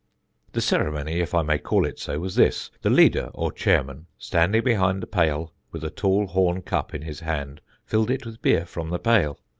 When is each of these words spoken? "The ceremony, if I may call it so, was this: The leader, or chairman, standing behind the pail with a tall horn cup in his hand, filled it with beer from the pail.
"The 0.53 0.61
ceremony, 0.61 1.19
if 1.19 1.35
I 1.35 1.43
may 1.43 1.59
call 1.59 1.85
it 1.85 1.99
so, 1.99 2.19
was 2.19 2.33
this: 2.33 2.71
The 2.81 2.89
leader, 2.89 3.29
or 3.35 3.51
chairman, 3.51 4.07
standing 4.17 4.63
behind 4.63 5.03
the 5.03 5.05
pail 5.05 5.53
with 5.71 5.83
a 5.83 5.91
tall 5.91 6.25
horn 6.25 6.63
cup 6.63 6.95
in 6.95 7.03
his 7.03 7.19
hand, 7.19 7.61
filled 7.85 8.09
it 8.09 8.25
with 8.25 8.41
beer 8.41 8.65
from 8.65 8.89
the 8.89 8.97
pail. 8.97 9.37